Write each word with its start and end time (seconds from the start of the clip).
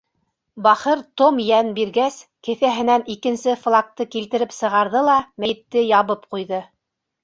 Бахыр 0.67 1.03
Том 1.21 1.37
йән 1.43 1.69
биргәс, 1.81 2.17
кеҫәһенән 2.49 3.07
икенсе 3.17 3.57
флагты 3.69 4.11
килтереп 4.17 4.59
сығарҙы 4.61 5.09
ла 5.13 5.23
мәйетте 5.43 5.89
ябып 5.97 6.31
ҡуйҙы. 6.35 6.69